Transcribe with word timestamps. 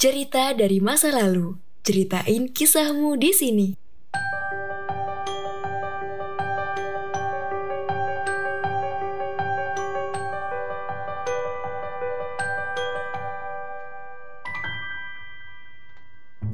Cerita 0.00 0.56
dari 0.56 0.80
masa 0.80 1.12
lalu. 1.12 1.60
Ceritain 1.84 2.48
kisahmu 2.48 3.20
di 3.20 3.36
sini. 3.36 3.68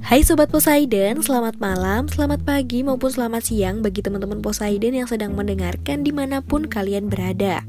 Hai 0.02 0.26
Sobat 0.26 0.50
Poseidon, 0.50 1.22
selamat 1.22 1.62
malam, 1.62 2.10
selamat 2.10 2.42
pagi 2.42 2.82
maupun 2.82 3.14
selamat 3.14 3.46
siang 3.46 3.78
bagi 3.78 4.02
teman-teman 4.02 4.42
Poseidon 4.42 4.90
yang 4.90 5.06
sedang 5.06 5.38
mendengarkan 5.38 6.02
di 6.02 6.10
mana 6.10 6.42
pun 6.42 6.66
kalian 6.66 7.06
berada. 7.06 7.62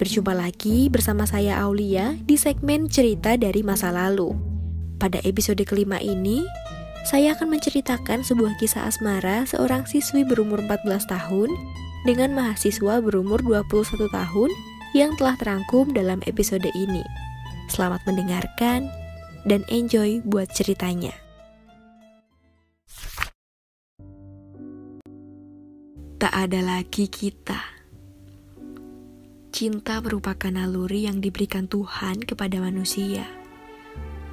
Berjumpa 0.00 0.32
lagi 0.32 0.88
bersama 0.88 1.28
saya 1.28 1.60
Aulia 1.60 2.16
di 2.24 2.40
segmen 2.40 2.88
cerita 2.88 3.36
dari 3.36 3.60
masa 3.60 3.92
lalu. 3.92 4.47
Pada 4.98 5.22
episode 5.22 5.62
kelima 5.62 6.02
ini, 6.02 6.42
saya 7.06 7.38
akan 7.38 7.54
menceritakan 7.54 8.26
sebuah 8.26 8.58
kisah 8.58 8.82
asmara 8.90 9.46
seorang 9.46 9.86
siswi 9.86 10.26
berumur 10.26 10.58
14 10.66 11.06
tahun 11.06 11.54
dengan 12.02 12.34
mahasiswa 12.34 12.98
berumur 12.98 13.38
21 13.46 14.10
tahun 14.10 14.50
yang 14.98 15.14
telah 15.14 15.38
terangkum 15.38 15.94
dalam 15.94 16.18
episode 16.26 16.66
ini. 16.74 17.06
Selamat 17.70 18.02
mendengarkan 18.10 18.90
dan 19.46 19.62
enjoy 19.70 20.18
buat 20.26 20.50
ceritanya. 20.50 21.14
Tak 26.18 26.34
ada 26.34 26.58
lagi 26.58 27.06
kita. 27.06 27.62
Cinta 29.54 30.02
merupakan 30.02 30.50
naluri 30.50 31.06
yang 31.06 31.22
diberikan 31.22 31.70
Tuhan 31.70 32.26
kepada 32.26 32.58
manusia. 32.58 33.37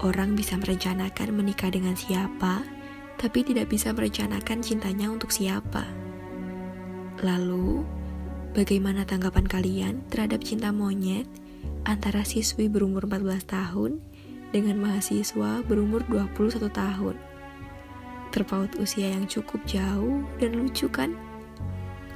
Orang 0.03 0.35
bisa 0.35 0.59
merencanakan 0.59 1.31
menikah 1.31 1.71
dengan 1.71 1.95
siapa, 1.95 2.67
tapi 3.15 3.47
tidak 3.47 3.71
bisa 3.71 3.95
merencanakan 3.95 4.59
cintanya 4.59 5.07
untuk 5.07 5.31
siapa. 5.31 5.87
Lalu, 7.23 7.87
bagaimana 8.51 9.07
tanggapan 9.07 9.47
kalian 9.47 10.03
terhadap 10.11 10.43
cinta 10.43 10.75
monyet 10.75 11.23
antara 11.87 12.27
siswi 12.27 12.67
berumur 12.67 13.07
14 13.07 13.47
tahun 13.47 14.03
dengan 14.51 14.83
mahasiswa 14.83 15.63
berumur 15.63 16.03
21 16.11 16.67
tahun? 16.67 17.15
Terpaut 18.35 18.75
usia 18.75 19.15
yang 19.15 19.31
cukup 19.31 19.63
jauh 19.63 20.27
dan 20.43 20.59
lucu 20.59 20.91
kan? 20.91 21.15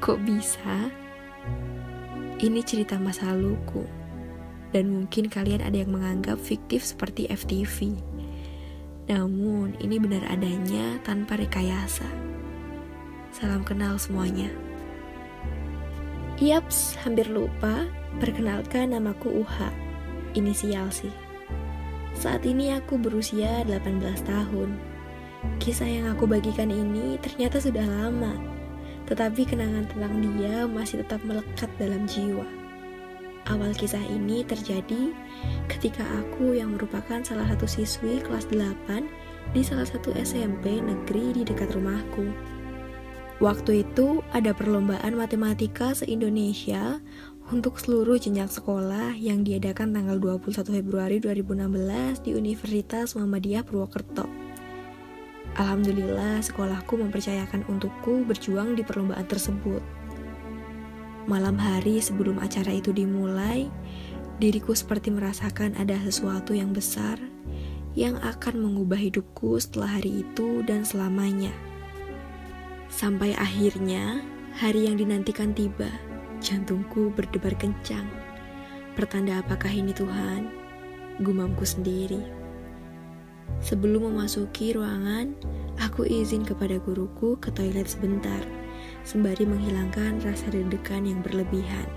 Kok 0.04 0.20
bisa? 0.28 0.92
Ini 2.44 2.59
cerita 2.64 3.00
masa 3.00 3.32
laluku. 3.32 3.98
Dan 4.70 4.94
mungkin 4.94 5.28
kalian 5.28 5.66
ada 5.66 5.81
yang 5.81 5.94
menganggap 5.94 6.38
fiktif 6.38 6.86
seperti 6.86 7.25
FTV. 7.30 7.98
Namun, 9.09 9.73
ini 9.81 9.98
benar 9.98 10.22
adanya 10.30 11.02
tanpa 11.02 11.42
rekayasa. 11.42 12.06
Salam 13.34 13.66
kenal 13.66 13.98
semuanya. 13.98 14.53
Yaps, 16.38 16.98
hampir 17.02 17.26
lupa. 17.26 17.89
Perkenalkan 18.22 18.94
namaku 18.94 19.42
Uha. 19.42 19.70
Inisial 20.38 20.94
sih. 20.94 21.14
Saat 22.14 22.45
ini 22.45 22.73
aku 22.73 23.02
berusia 23.02 23.66
18 23.66 24.02
tahun. 24.26 24.70
Kisah 25.58 25.88
yang 25.88 26.06
aku 26.14 26.30
bagikan 26.30 26.70
ini 26.70 27.17
ternyata 27.22 27.58
sudah 27.64 27.86
lama 27.86 28.59
tetapi 29.09 29.42
kenangan 29.42 29.89
tentang 29.89 30.22
dia 30.22 30.70
masih 30.70 31.02
tetap 31.02 31.17
melekat 31.26 31.67
dalam 31.81 32.06
jiwa. 32.06 32.45
Awal 33.50 33.73
kisah 33.73 34.05
ini 34.05 34.45
terjadi 34.45 35.09
ketika 35.66 36.05
aku 36.22 36.53
yang 36.53 36.78
merupakan 36.78 37.17
salah 37.25 37.50
satu 37.50 37.66
siswi 37.66 38.22
kelas 38.22 38.45
8 38.53 39.09
di 39.58 39.66
salah 39.66 39.89
satu 39.89 40.14
SMP 40.14 40.78
negeri 40.78 41.33
di 41.33 41.42
dekat 41.42 41.73
rumahku. 41.73 42.30
Waktu 43.42 43.89
itu 43.89 44.22
ada 44.38 44.53
perlombaan 44.53 45.17
matematika 45.17 45.98
se-Indonesia 45.98 47.02
untuk 47.49 47.82
seluruh 47.82 48.21
jenjang 48.21 48.52
sekolah 48.52 49.17
yang 49.17 49.42
diadakan 49.42 49.98
tanggal 49.98 50.21
21 50.21 50.70
Februari 50.70 51.17
2016 51.17 52.30
di 52.30 52.38
Universitas 52.38 53.17
Muhammadiyah 53.17 53.65
Purwokerto. 53.65 54.30
Alhamdulillah 55.58 56.45
sekolahku 56.45 57.02
mempercayakan 57.02 57.65
untukku 57.65 58.21
berjuang 58.30 58.77
di 58.77 58.86
perlombaan 58.86 59.26
tersebut. 59.26 59.98
Malam 61.30 61.62
hari 61.62 62.02
sebelum 62.02 62.42
acara 62.42 62.73
itu 62.73 62.90
dimulai, 62.90 63.70
diriku 64.42 64.73
seperti 64.73 65.14
merasakan 65.14 65.78
ada 65.78 65.94
sesuatu 66.02 66.58
yang 66.58 66.73
besar 66.73 67.22
yang 67.94 68.17
akan 68.26 68.58
mengubah 68.58 68.98
hidupku 68.98 69.62
setelah 69.62 70.02
hari 70.02 70.26
itu 70.26 70.66
dan 70.66 70.82
selamanya. 70.82 71.54
Sampai 72.89 73.38
akhirnya, 73.38 74.26
hari 74.58 74.89
yang 74.89 74.98
dinantikan 74.98 75.54
tiba, 75.54 75.94
jantungku 76.42 77.14
berdebar 77.14 77.54
kencang. 77.62 78.10
Pertanda 78.98 79.45
apakah 79.45 79.70
ini 79.70 79.94
Tuhan? 79.94 80.50
Gumamku 81.22 81.62
sendiri. 81.62 82.26
Sebelum 83.62 84.10
memasuki 84.10 84.73
ruangan, 84.73 85.38
aku 85.78 86.10
izin 86.10 86.42
kepada 86.42 86.82
guruku 86.82 87.38
ke 87.38 87.54
toilet 87.54 87.86
sebentar, 87.86 88.42
sembari 89.04 89.48
menghilangkan 89.48 90.21
rasa 90.21 90.49
deg-degan 90.52 91.08
yang 91.08 91.20
berlebihan. 91.23 91.87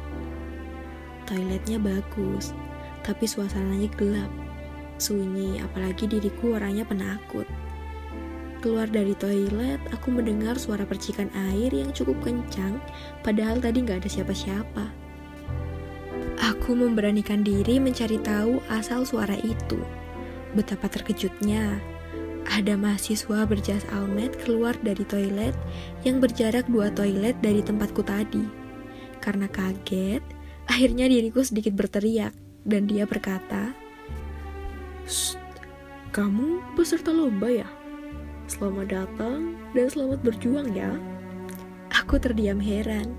Toiletnya 1.26 1.78
bagus, 1.78 2.52
tapi 3.06 3.26
suasananya 3.26 3.90
gelap, 3.98 4.30
sunyi, 4.98 5.58
apalagi 5.62 6.06
diriku 6.06 6.54
orangnya 6.58 6.86
penakut. 6.86 7.46
Keluar 8.62 8.86
dari 8.86 9.18
toilet, 9.18 9.82
aku 9.90 10.14
mendengar 10.14 10.54
suara 10.54 10.86
percikan 10.86 11.26
air 11.50 11.74
yang 11.74 11.90
cukup 11.90 12.14
kencang, 12.22 12.78
padahal 13.26 13.58
tadi 13.58 13.82
nggak 13.82 14.06
ada 14.06 14.10
siapa-siapa. 14.10 14.86
Aku 16.42 16.78
memberanikan 16.78 17.42
diri 17.42 17.82
mencari 17.82 18.22
tahu 18.22 18.62
asal 18.70 19.02
suara 19.02 19.34
itu. 19.42 19.82
Betapa 20.54 20.86
terkejutnya, 20.86 21.78
ada 22.50 22.74
mahasiswa 22.74 23.46
berjas 23.46 23.86
almet 23.94 24.34
keluar 24.42 24.74
dari 24.82 25.06
toilet 25.06 25.54
yang 26.02 26.18
berjarak 26.18 26.66
dua 26.66 26.90
toilet 26.90 27.38
dari 27.38 27.62
tempatku 27.62 28.02
tadi. 28.02 28.42
Karena 29.22 29.46
kaget, 29.46 30.22
akhirnya 30.66 31.06
diriku 31.06 31.46
sedikit 31.46 31.78
berteriak 31.78 32.34
dan 32.66 32.90
dia 32.90 33.06
berkata, 33.06 33.70
kamu 36.10 36.62
peserta 36.74 37.14
lomba 37.14 37.50
ya? 37.50 37.68
Selamat 38.50 38.90
datang 38.90 39.54
dan 39.72 39.86
selamat 39.86 40.20
berjuang 40.26 40.74
ya. 40.74 40.90
Aku 42.02 42.18
terdiam 42.18 42.58
heran, 42.58 43.14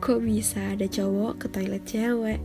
kok 0.00 0.24
bisa 0.24 0.72
ada 0.72 0.88
cowok 0.88 1.44
ke 1.44 1.46
toilet 1.52 1.84
cewek? 1.84 2.40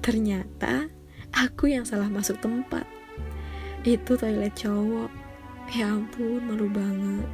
Ternyata 0.00 0.86
aku 1.34 1.68
yang 1.68 1.84
salah 1.84 2.08
masuk 2.08 2.38
tempat 2.40 2.86
itu 3.80 4.12
toilet 4.12 4.52
cowok 4.52 5.08
ya 5.74 5.86
ampun 5.90 6.42
malu 6.44 6.66
banget 6.70 7.30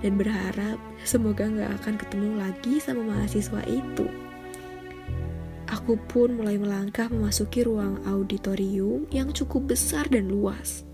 dan 0.00 0.12
berharap 0.16 0.78
semoga 1.04 1.46
nggak 1.46 1.72
akan 1.82 1.94
ketemu 2.00 2.30
lagi 2.40 2.74
sama 2.80 3.02
mahasiswa 3.04 3.60
itu 3.68 4.06
aku 5.68 6.00
pun 6.08 6.40
mulai 6.40 6.56
melangkah 6.56 7.12
memasuki 7.12 7.64
ruang 7.64 8.00
auditorium 8.08 9.04
yang 9.12 9.30
cukup 9.32 9.76
besar 9.76 10.08
dan 10.08 10.32
luas 10.32 10.84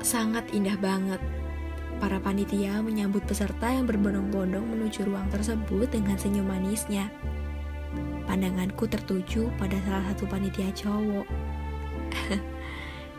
sangat 0.00 0.44
indah 0.52 0.76
banget 0.80 1.20
Para 2.00 2.16
panitia 2.16 2.80
menyambut 2.80 3.20
peserta 3.28 3.68
yang 3.68 3.84
berbondong-bondong 3.84 4.64
menuju 4.64 5.04
ruang 5.04 5.28
tersebut 5.28 5.84
dengan 5.92 6.16
senyum 6.16 6.48
manisnya. 6.48 7.12
Pandanganku 8.24 8.88
tertuju 8.88 9.52
pada 9.60 9.76
salah 9.84 10.08
satu 10.08 10.24
panitia 10.24 10.72
cowok. 10.72 11.28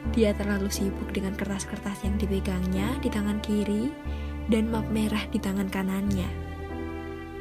Dia 0.10 0.34
terlalu 0.34 0.74
sibuk 0.74 1.14
dengan 1.14 1.38
kertas-kertas 1.38 2.02
yang 2.02 2.18
dipegangnya 2.18 2.98
di 3.00 3.08
tangan 3.14 3.38
kiri 3.46 3.94
dan 4.50 4.74
map 4.74 4.90
merah 4.90 5.22
di 5.30 5.38
tangan 5.38 5.70
kanannya. 5.70 6.28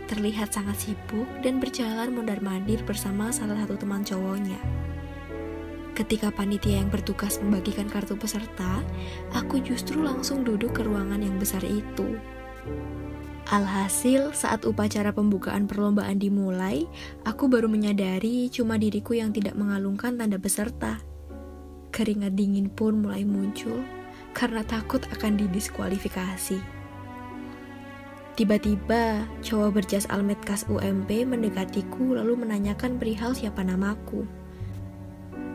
Terlihat 0.07 0.53
sangat 0.53 0.77
sibuk 0.77 1.27
dan 1.41 1.59
berjalan 1.59 2.13
mondar-mandir 2.13 2.85
bersama 2.85 3.33
salah 3.33 3.57
satu 3.65 3.81
teman 3.81 4.05
cowoknya. 4.05 4.61
Ketika 5.97 6.33
panitia 6.33 6.81
yang 6.81 6.89
bertugas 6.89 7.43
membagikan 7.45 7.91
kartu 7.91 8.17
peserta, 8.17 8.81
aku 9.37 9.61
justru 9.61 10.01
langsung 10.01 10.47
duduk 10.47 10.81
ke 10.81 10.83
ruangan 10.87 11.21
yang 11.21 11.37
besar 11.37 11.61
itu. 11.67 12.17
Alhasil, 13.51 14.31
saat 14.31 14.63
upacara 14.63 15.11
pembukaan 15.11 15.67
perlombaan 15.67 16.23
dimulai, 16.23 16.87
aku 17.27 17.51
baru 17.51 17.67
menyadari 17.67 18.47
cuma 18.47 18.79
diriku 18.79 19.19
yang 19.19 19.35
tidak 19.35 19.59
mengalungkan 19.59 20.15
tanda 20.15 20.39
peserta. 20.39 21.03
Keringat 22.01 22.33
dingin 22.33 22.73
pun 22.73 23.05
mulai 23.05 23.29
muncul 23.29 23.85
karena 24.33 24.65
takut 24.65 25.05
akan 25.13 25.37
didiskualifikasi. 25.37 26.57
Tiba-tiba, 28.41 29.29
cowok 29.45 29.69
berjas 29.77 30.09
almet 30.09 30.41
kas 30.49 30.65
UMP 30.65 31.29
mendekatiku 31.29 32.17
lalu 32.17 32.41
menanyakan 32.41 32.97
perihal 32.97 33.37
siapa 33.37 33.61
namaku. 33.61 34.25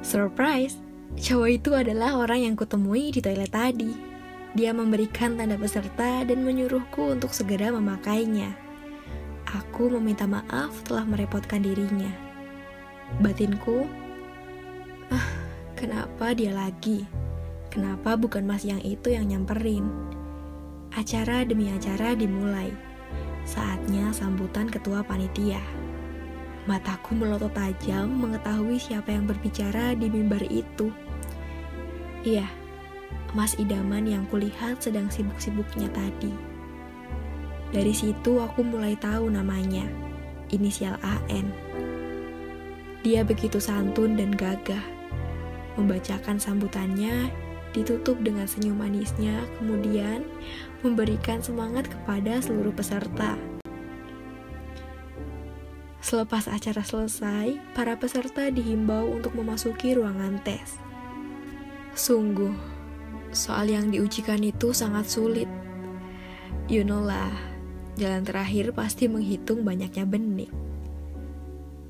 Surprise, 0.05 0.85
Cowok 1.15 1.49
itu 1.49 1.71
adalah 1.71 2.19
orang 2.19 2.43
yang 2.43 2.55
kutemui 2.59 3.13
di 3.13 3.23
toilet 3.23 3.47
tadi. 3.47 3.95
Dia 4.51 4.75
memberikan 4.75 5.39
tanda 5.39 5.55
peserta 5.55 6.27
dan 6.27 6.43
menyuruhku 6.43 7.15
untuk 7.15 7.31
segera 7.31 7.71
memakainya. 7.71 8.51
Aku 9.47 9.87
meminta 9.95 10.27
maaf 10.27 10.75
telah 10.83 11.07
merepotkan 11.07 11.63
dirinya. 11.63 12.11
Batinku, 13.23 13.87
kenapa 15.75 16.31
dia 16.31 16.55
lagi? 16.55 17.03
Kenapa 17.67 18.15
bukan 18.15 18.47
mas 18.47 18.63
yang 18.63 18.79
itu 18.81 19.11
yang 19.11 19.27
nyamperin? 19.27 19.83
Acara 20.95 21.43
demi 21.43 21.67
acara 21.67 22.15
dimulai. 22.15 22.71
Saatnya 23.43 24.15
sambutan 24.15 24.71
ketua 24.71 25.03
panitia. 25.03 25.59
Mataku 26.65 27.13
melotot 27.13 27.51
tajam 27.53 28.09
mengetahui 28.09 28.79
siapa 28.79 29.13
yang 29.13 29.27
berbicara 29.27 29.93
di 29.93 30.09
mimbar 30.09 30.41
itu. 30.49 30.89
Iya, 32.25 32.49
Mas 33.35 33.53
Idaman 33.59 34.07
yang 34.07 34.25
kulihat 34.31 34.81
sedang 34.81 35.11
sibuk-sibuknya 35.11 35.91
tadi. 35.91 36.31
Dari 37.69 37.91
situ 37.91 38.39
aku 38.39 38.63
mulai 38.63 38.95
tahu 38.95 39.27
namanya, 39.27 39.83
inisial 40.49 40.95
AN. 41.03 41.51
Dia 43.03 43.21
begitu 43.27 43.59
santun 43.59 44.15
dan 44.17 44.33
gagah. 44.33 44.94
Membacakan 45.75 46.39
sambutannya, 46.39 47.31
ditutup 47.75 48.15
dengan 48.23 48.47
senyum 48.47 48.79
manisnya, 48.79 49.43
kemudian 49.59 50.23
memberikan 50.79 51.43
semangat 51.43 51.91
kepada 51.91 52.39
seluruh 52.39 52.71
peserta. 52.71 53.35
Selepas 55.99 56.47
acara 56.47 56.85
selesai, 56.85 57.59
para 57.75 57.97
peserta 57.99 58.47
dihimbau 58.47 59.19
untuk 59.19 59.35
memasuki 59.35 59.97
ruangan 59.97 60.39
tes. 60.45 60.79
Sungguh, 61.97 62.53
soal 63.35 63.73
yang 63.73 63.91
diujikan 63.91 64.39
itu 64.45 64.71
sangat 64.71 65.09
sulit. 65.09 65.49
You 66.69 66.85
know 66.85 67.01
lah, 67.01 67.33
jalan 67.97 68.21
terakhir 68.21 68.71
pasti 68.71 69.09
menghitung 69.09 69.65
banyaknya 69.65 70.05
benih. 70.05 70.51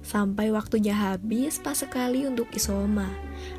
Sampai 0.06 0.54
waktunya 0.54 0.94
habis, 0.94 1.57
pas 1.57 1.74
sekali 1.74 2.30
untuk 2.30 2.46
isoma. 2.54 3.10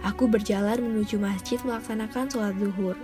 Aku 0.06 0.31
berjalan 0.31 0.78
menuju 0.78 1.19
masjid 1.19 1.58
melaksanakan 1.66 2.31
sholat 2.31 2.54
zuhur. 2.54 2.94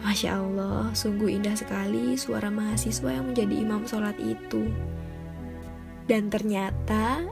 Masya 0.00 0.40
Allah, 0.40 0.96
sungguh 0.96 1.36
indah 1.36 1.52
sekali 1.52 2.16
suara 2.16 2.48
mahasiswa 2.48 3.20
yang 3.20 3.36
menjadi 3.36 3.54
imam 3.60 3.84
sholat 3.84 4.16
itu. 4.16 4.64
Dan 6.08 6.32
ternyata, 6.32 7.28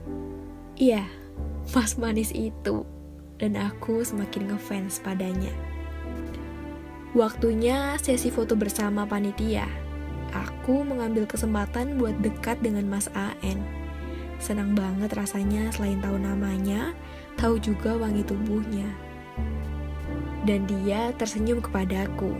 iya, 0.76 1.08
mas 1.72 1.96
manis 1.96 2.28
itu 2.36 2.84
dan 3.40 3.56
aku 3.56 4.04
semakin 4.04 4.52
ngefans 4.52 5.00
padanya. 5.00 5.52
Waktunya 7.16 7.96
sesi 8.02 8.28
foto 8.28 8.52
bersama 8.52 9.08
panitia. 9.08 9.64
Aku 10.34 10.82
mengambil 10.82 11.30
kesempatan 11.30 11.94
buat 11.96 12.18
dekat 12.20 12.58
dengan 12.58 12.90
Mas 12.90 13.06
AN. 13.14 13.62
Senang 14.44 14.76
banget 14.76 15.08
rasanya 15.16 15.72
selain 15.72 16.04
tahu 16.04 16.20
namanya, 16.20 16.92
tahu 17.40 17.56
juga 17.56 17.96
wangi 17.96 18.20
tubuhnya. 18.28 18.84
Dan 20.44 20.68
dia 20.68 21.16
tersenyum 21.16 21.64
kepadaku. 21.64 22.36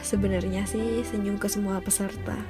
Sebenarnya 0.00 0.64
sih 0.64 1.04
senyum 1.04 1.36
ke 1.36 1.44
semua 1.44 1.76
peserta. 1.84 2.40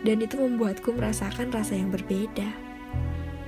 Dan 0.00 0.24
itu 0.24 0.40
membuatku 0.40 0.96
merasakan 0.96 1.52
rasa 1.52 1.76
yang 1.76 1.92
berbeda. 1.92 2.48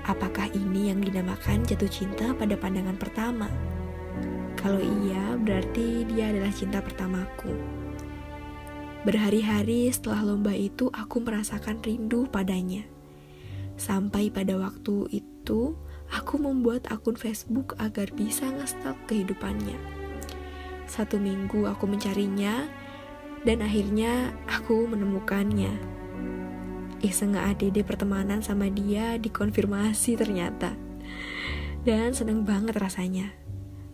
Apakah 0.05 0.53
ini 0.53 0.93
yang 0.93 1.01
dinamakan 1.01 1.65
jatuh 1.65 1.89
cinta 1.89 2.37
pada 2.37 2.53
pandangan 2.53 3.01
pertama? 3.01 3.49
Kalau 4.61 4.85
iya, 4.85 5.33
berarti 5.41 6.05
dia 6.13 6.29
adalah 6.29 6.53
cinta 6.53 6.85
pertamaku. 6.85 7.57
Berhari-hari 9.09 9.89
setelah 9.89 10.29
lomba 10.29 10.53
itu, 10.53 10.93
aku 10.93 11.25
merasakan 11.25 11.81
rindu 11.81 12.29
padanya. 12.29 12.92
Sampai 13.77 14.29
pada 14.29 14.57
waktu 14.59 15.09
itu, 15.11 15.75
aku 16.13 16.35
membuat 16.39 16.89
akun 16.93 17.17
Facebook 17.17 17.75
agar 17.81 18.09
bisa 18.13 18.49
ngestalk 18.49 18.97
kehidupannya. 19.09 19.79
Satu 20.87 21.17
minggu 21.17 21.65
aku 21.67 21.89
mencarinya, 21.89 22.69
dan 23.43 23.65
akhirnya 23.65 24.31
aku 24.47 24.87
menemukannya 24.87 26.03
iseng 27.03 27.35
nge-ADD 27.35 27.83
pertemanan 27.83 28.41
sama 28.41 28.71
dia 28.71 29.19
dikonfirmasi 29.19 30.15
ternyata. 30.15 30.73
Dan 31.83 32.15
seneng 32.15 32.47
banget 32.47 32.79
rasanya. 32.79 33.35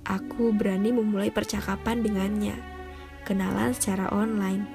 Aku 0.04 0.52
berani 0.52 0.92
memulai 0.92 1.32
percakapan 1.32 2.04
dengannya. 2.04 2.56
Kenalan 3.24 3.72
secara 3.72 4.12
online. 4.12 4.68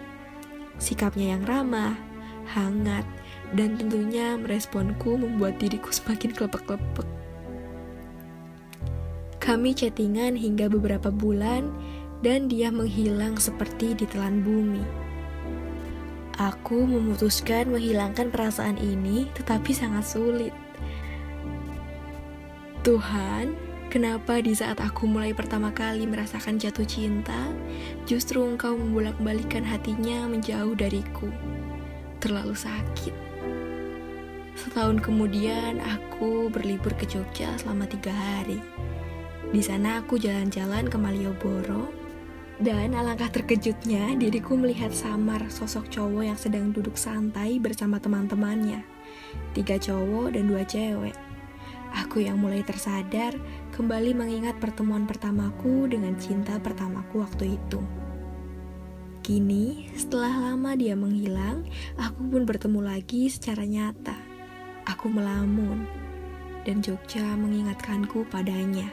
Sikapnya 0.81 1.37
yang 1.37 1.45
ramah, 1.45 1.93
hangat, 2.49 3.05
dan 3.53 3.77
tentunya 3.77 4.35
meresponku 4.35 5.15
membuat 5.15 5.61
diriku 5.61 5.93
semakin 5.93 6.33
kelepek-kelepek. 6.33 7.07
Kami 9.43 9.75
chattingan 9.75 10.39
hingga 10.39 10.71
beberapa 10.71 11.11
bulan 11.11 11.67
dan 12.23 12.47
dia 12.47 12.71
menghilang 12.71 13.35
seperti 13.35 13.91
ditelan 13.91 14.39
bumi. 14.39 14.81
Aku 16.39 16.87
memutuskan 16.87 17.69
menghilangkan 17.69 18.33
perasaan 18.33 18.79
ini, 18.79 19.29
tetapi 19.37 19.69
sangat 19.75 20.07
sulit. 20.07 20.55
Tuhan, 22.81 23.53
kenapa 23.93 24.41
di 24.41 24.57
saat 24.57 24.81
aku 24.81 25.05
mulai 25.05 25.35
pertama 25.35 25.69
kali 25.69 26.09
merasakan 26.09 26.57
jatuh 26.57 26.87
cinta, 26.87 27.51
justru 28.09 28.41
Engkau 28.41 28.73
membolak-balikan 28.79 29.61
hatinya 29.61 30.25
menjauh 30.25 30.73
dariku? 30.73 31.29
Terlalu 32.23 32.55
sakit. 32.55 33.11
Setahun 34.55 35.03
kemudian, 35.03 35.83
aku 35.83 36.47
berlibur 36.47 36.95
ke 36.95 37.03
Jogja 37.03 37.51
selama 37.59 37.83
tiga 37.83 38.15
hari. 38.15 38.63
Di 39.51 39.59
sana 39.59 39.99
aku 39.99 40.15
jalan-jalan 40.15 40.87
ke 40.87 40.95
Malioboro, 40.95 41.91
dan 42.63 42.95
alangkah 42.95 43.27
terkejutnya 43.27 44.15
diriku 44.15 44.55
melihat 44.55 44.95
samar 44.95 45.51
sosok 45.51 45.91
cowok 45.91 46.23
yang 46.23 46.39
sedang 46.39 46.71
duduk 46.71 46.95
santai 46.95 47.59
bersama 47.59 47.99
teman-temannya. 47.99 48.87
Tiga 49.51 49.75
cowok 49.75 50.31
dan 50.31 50.47
dua 50.47 50.63
cewek. 50.63 51.17
Aku 52.07 52.23
yang 52.23 52.39
mulai 52.39 52.63
tersadar 52.63 53.35
kembali 53.75 54.15
mengingat 54.15 54.63
pertemuan 54.63 55.03
pertamaku 55.03 55.91
dengan 55.91 56.15
cinta 56.15 56.55
pertamaku 56.55 57.19
waktu 57.19 57.59
itu. 57.59 58.02
Kini, 59.23 59.87
setelah 59.95 60.51
lama 60.51 60.75
dia 60.75 60.99
menghilang, 60.99 61.63
aku 61.95 62.27
pun 62.27 62.43
bertemu 62.43 62.83
lagi 62.83 63.31
secara 63.31 63.63
nyata. 63.63 64.19
Aku 64.83 65.07
melamun, 65.07 65.87
dan 66.67 66.83
Jogja 66.83 67.23
mengingatkanku 67.39 68.27
padanya. 68.27 68.91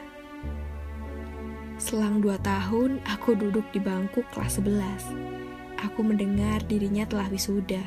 Selang 1.75 2.23
dua 2.23 2.39
tahun, 2.39 3.03
aku 3.11 3.35
duduk 3.35 3.67
di 3.75 3.83
bangku 3.83 4.23
kelas 4.31 4.63
11. 4.63 5.11
Aku 5.83 5.99
mendengar 5.99 6.63
dirinya 6.63 7.03
telah 7.03 7.27
wisuda. 7.27 7.83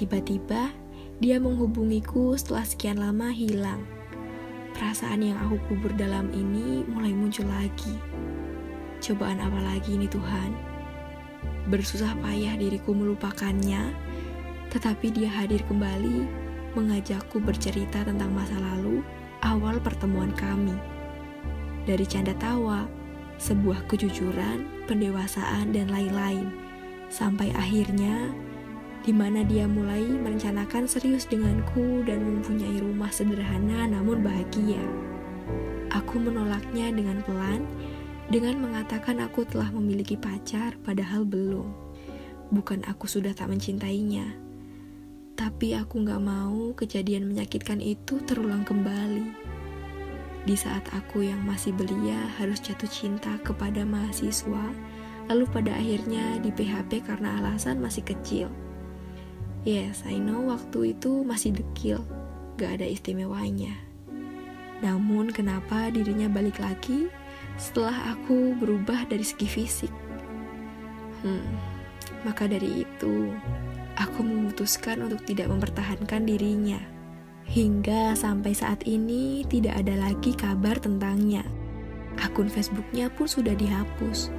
Tiba-tiba, 0.00 0.72
dia 1.20 1.36
menghubungiku 1.36 2.32
setelah 2.40 2.64
sekian 2.64 2.96
lama 2.96 3.28
hilang. 3.28 3.84
Perasaan 4.72 5.20
yang 5.20 5.36
aku 5.44 5.60
kubur 5.68 5.92
dalam 6.00 6.32
ini 6.32 6.80
mulai 6.88 7.12
muncul 7.12 7.44
lagi. 7.44 7.92
Cobaan 9.04 9.36
apa 9.36 9.60
lagi 9.60 10.00
ini 10.00 10.08
Tuhan? 10.08 10.75
Bersusah 11.66 12.14
payah 12.22 12.54
diriku 12.54 12.94
melupakannya, 12.94 13.90
tetapi 14.70 15.10
dia 15.10 15.30
hadir 15.30 15.62
kembali 15.66 16.26
mengajakku 16.76 17.40
bercerita 17.40 18.04
tentang 18.04 18.30
masa 18.36 18.54
lalu 18.60 19.00
awal 19.42 19.80
pertemuan 19.80 20.30
kami 20.36 20.76
dari 21.86 22.02
canda 22.02 22.34
tawa, 22.36 22.84
sebuah 23.38 23.86
kejujuran, 23.86 24.66
pendewasaan, 24.90 25.70
dan 25.70 25.86
lain-lain. 25.88 26.50
Sampai 27.06 27.54
akhirnya, 27.54 28.34
di 29.06 29.14
mana 29.14 29.46
dia 29.46 29.70
mulai 29.70 30.02
merencanakan 30.02 30.90
serius 30.90 31.30
denganku 31.30 32.02
dan 32.02 32.26
mempunyai 32.26 32.82
rumah 32.82 33.08
sederhana 33.14 33.86
namun 33.86 34.26
bahagia. 34.26 34.82
Aku 35.94 36.18
menolaknya 36.18 36.90
dengan 36.90 37.22
pelan, 37.22 37.62
dengan 38.26 38.58
mengatakan 38.58 39.22
aku 39.22 39.46
telah 39.46 39.70
memiliki 39.70 40.18
pacar 40.18 40.74
padahal 40.82 41.22
belum. 41.22 41.70
Bukan 42.50 42.86
aku 42.86 43.10
sudah 43.10 43.34
tak 43.34 43.50
mencintainya, 43.50 44.46
tapi 45.36 45.74
aku 45.76 46.00
gak 46.06 46.22
mau 46.22 46.72
kejadian 46.74 47.28
menyakitkan 47.28 47.78
itu 47.78 48.22
terulang 48.24 48.64
kembali. 48.64 49.30
Di 50.46 50.54
saat 50.54 50.86
aku 50.94 51.26
yang 51.26 51.42
masih 51.42 51.74
belia 51.74 52.16
harus 52.38 52.62
jatuh 52.62 52.86
cinta 52.86 53.34
kepada 53.42 53.82
mahasiswa, 53.82 54.70
lalu 55.26 55.44
pada 55.50 55.74
akhirnya 55.74 56.38
di 56.38 56.54
PHP 56.54 57.02
karena 57.02 57.42
alasan 57.42 57.82
masih 57.82 58.06
kecil. 58.06 58.46
Yes, 59.66 60.06
I 60.06 60.22
know 60.22 60.46
waktu 60.46 60.94
itu 60.94 61.26
masih 61.26 61.58
dekil, 61.58 61.98
gak 62.56 62.78
ada 62.78 62.86
istimewanya. 62.86 63.74
Namun 64.78 65.34
kenapa 65.34 65.90
dirinya 65.90 66.30
balik 66.30 66.62
lagi? 66.62 67.10
Setelah 67.56 68.16
aku 68.16 68.56
berubah 68.56 69.08
dari 69.08 69.24
segi 69.24 69.48
fisik. 69.48 69.92
Hmm, 71.24 71.48
maka 72.22 72.44
dari 72.44 72.84
itu, 72.84 73.32
aku 73.96 74.20
memutuskan 74.20 75.04
untuk 75.08 75.24
tidak 75.24 75.48
mempertahankan 75.48 76.28
dirinya. 76.28 76.78
Hingga 77.46 78.18
sampai 78.18 78.52
saat 78.52 78.84
ini 78.84 79.46
tidak 79.46 79.80
ada 79.80 79.94
lagi 79.96 80.34
kabar 80.34 80.76
tentangnya. 80.76 81.46
Akun 82.20 82.50
Facebooknya 82.50 83.08
pun 83.12 83.30
sudah 83.30 83.54
dihapus. 83.54 84.34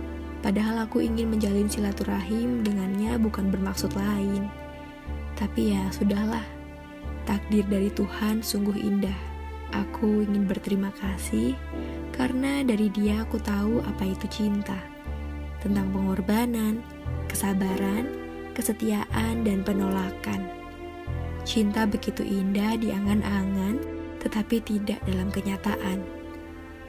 Padahal 0.46 0.86
aku 0.86 1.02
ingin 1.02 1.34
menjalin 1.34 1.66
silaturahim 1.66 2.62
dengannya 2.62 3.18
bukan 3.18 3.50
bermaksud 3.50 3.90
lain. 3.98 4.46
Tapi 5.34 5.74
ya 5.74 5.88
sudahlah, 5.90 6.44
takdir 7.26 7.66
dari 7.66 7.90
Tuhan 7.94 8.46
sungguh 8.46 8.78
indah. 8.78 9.37
Aku 9.76 10.24
ingin 10.24 10.48
berterima 10.48 10.96
kasih 10.96 11.58
karena 12.16 12.64
dari 12.64 12.88
dia 12.88 13.28
aku 13.28 13.36
tahu 13.42 13.84
apa 13.84 14.04
itu 14.08 14.26
cinta. 14.32 14.80
Tentang 15.60 15.92
pengorbanan, 15.92 16.80
kesabaran, 17.28 18.08
kesetiaan, 18.56 19.44
dan 19.44 19.62
penolakan. 19.68 20.48
Cinta 21.44 21.84
begitu 21.84 22.24
indah 22.24 22.80
di 22.80 22.96
angan-angan, 22.96 23.80
tetapi 24.24 24.64
tidak 24.64 25.00
dalam 25.04 25.28
kenyataan. 25.32 26.04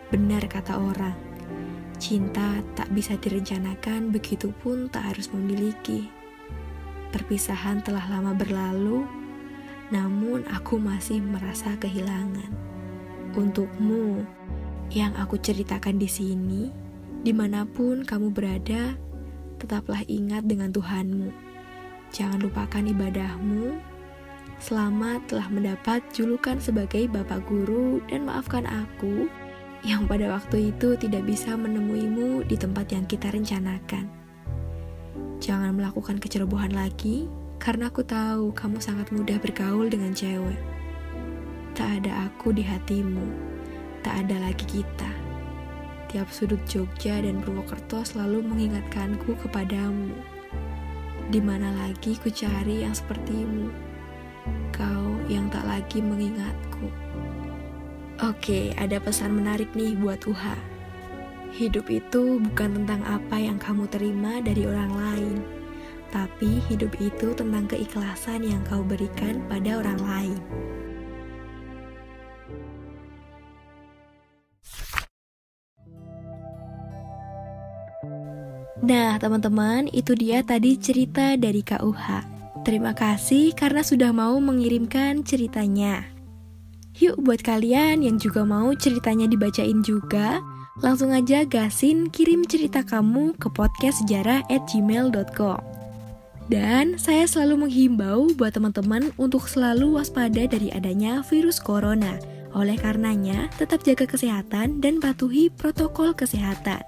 Benar 0.09 0.47
kata 0.49 0.79
orang, 0.79 1.15
cinta 1.99 2.63
tak 2.79 2.89
bisa 2.95 3.19
direncanakan, 3.19 4.15
begitupun 4.15 4.89
tak 4.89 5.13
harus 5.13 5.29
memiliki. 5.35 6.09
Perpisahan 7.13 7.83
telah 7.83 8.05
lama 8.09 8.33
berlalu, 8.33 9.05
namun 9.89 10.45
aku 10.49 10.77
masih 10.77 11.25
merasa 11.25 11.73
kehilangan. 11.81 12.53
Untukmu, 13.33 14.25
yang 14.93 15.13
aku 15.17 15.37
ceritakan 15.41 16.01
di 16.01 16.09
sini, 16.09 16.63
di 17.21 17.33
mana 17.33 17.65
pun 17.69 18.05
kamu 18.05 18.33
berada, 18.33 18.97
tetaplah 19.61 20.01
ingat 20.09 20.49
dengan 20.49 20.73
Tuhanmu. 20.73 21.29
Jangan 22.09 22.41
lupakan 22.41 22.85
ibadahmu. 22.85 23.77
Selamat 24.59 25.23
telah 25.31 25.47
mendapat 25.53 26.03
julukan 26.11 26.59
sebagai 26.59 27.07
Bapak 27.07 27.47
Guru 27.47 28.03
dan 28.11 28.27
maafkan 28.27 28.67
aku 28.67 29.31
yang 29.87 30.11
pada 30.11 30.35
waktu 30.35 30.75
itu 30.75 30.99
tidak 30.99 31.23
bisa 31.29 31.55
menemuimu 31.55 32.43
di 32.49 32.59
tempat 32.59 32.91
yang 32.91 33.07
kita 33.07 33.31
rencanakan. 33.31 34.11
Jangan 35.39 35.79
melakukan 35.79 36.19
kecerobohan 36.19 36.75
lagi, 36.75 37.31
karena 37.59 37.91
aku 37.91 38.07
tahu 38.07 38.55
kamu 38.55 38.79
sangat 38.81 39.11
mudah 39.11 39.39
bergaul 39.43 39.87
dengan 39.87 40.15
cewek. 40.15 40.59
Tak 41.75 42.03
ada 42.03 42.31
aku 42.31 42.51
di 42.51 42.67
hatimu 42.67 43.49
tak 44.09 44.25
ada 44.25 44.41
lagi 44.41 44.65
kita. 44.65 45.11
Tiap 46.09 46.33
sudut 46.33 46.63
Jogja 46.65 47.21
dan 47.21 47.45
Purwokerto 47.45 48.01
selalu 48.01 48.41
mengingatkanku 48.41 49.37
kepadamu. 49.45 50.17
Di 51.29 51.45
mana 51.45 51.77
lagi 51.77 52.17
ku 52.17 52.33
cari 52.33 52.89
yang 52.89 52.97
sepertimu? 52.97 53.69
Kau 54.73 55.21
yang 55.29 55.53
tak 55.53 55.69
lagi 55.69 56.01
mengingatku. 56.01 56.89
Oke, 58.25 58.73
ada 58.81 58.97
pesan 58.97 59.37
menarik 59.37 59.69
nih 59.77 59.93
buat 59.93 60.25
Uha. 60.25 60.57
Hidup 61.53 61.93
itu 61.93 62.41
bukan 62.41 62.81
tentang 62.81 63.05
apa 63.05 63.37
yang 63.37 63.61
kamu 63.61 63.93
terima 63.93 64.41
dari 64.41 64.65
orang 64.65 64.93
lain, 64.97 65.37
tapi 66.09 66.61
hidup 66.73 66.93
itu 67.01 67.33
tentang 67.37 67.69
keikhlasan 67.69 68.45
yang 68.45 68.61
kau 68.67 68.81
berikan 68.85 69.41
pada 69.47 69.81
orang 69.81 70.01
lain. 70.01 70.39
Nah, 78.89 79.21
teman-teman, 79.21 79.91
itu 79.93 80.17
dia 80.17 80.41
tadi 80.41 80.81
cerita 80.81 81.37
dari 81.37 81.61
KUH. 81.61 82.25
Terima 82.65 82.97
kasih 82.97 83.53
karena 83.53 83.85
sudah 83.85 84.17
mau 84.17 84.41
mengirimkan 84.41 85.27
ceritanya. 85.29 86.09
Yuk, 86.99 87.21
buat 87.21 87.45
kalian 87.45 88.01
yang 88.01 88.17
juga 88.17 88.49
mau 88.49 88.73
ceritanya 88.75 89.29
dibacain 89.29 89.85
juga, 89.85 90.43
langsung 90.83 91.15
aja 91.15 91.45
gasin 91.47 92.11
kirim 92.11 92.43
cerita 92.49 92.83
kamu 92.83 93.37
ke 93.37 93.53
podcast 93.53 94.03
sejarah 94.03 94.43
at 94.51 94.67
gmail.com. 94.67 95.78
Dan 96.49 96.97
saya 96.97 97.29
selalu 97.29 97.69
menghimbau 97.69 98.33
buat 98.33 98.57
teman-teman 98.57 99.13
untuk 99.21 99.45
selalu 99.45 100.01
waspada 100.01 100.49
dari 100.49 100.73
adanya 100.73 101.21
virus 101.29 101.61
corona. 101.61 102.17
Oleh 102.57 102.81
karenanya, 102.81 103.53
tetap 103.61 103.85
jaga 103.85 104.09
kesehatan 104.09 104.81
dan 104.81 104.97
patuhi 104.97 105.53
protokol 105.53 106.17
kesehatan. 106.17 106.81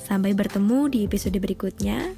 Sampai 0.00 0.32
bertemu 0.32 0.88
di 0.88 0.98
episode 1.04 1.36
berikutnya. 1.36 2.16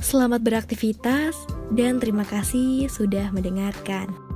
Selamat 0.00 0.44
beraktivitas 0.44 1.36
dan 1.72 1.96
terima 1.96 2.28
kasih 2.28 2.88
sudah 2.92 3.32
mendengarkan. 3.32 4.29